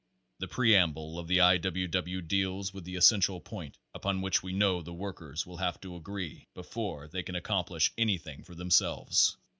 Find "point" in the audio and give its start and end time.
3.43-3.77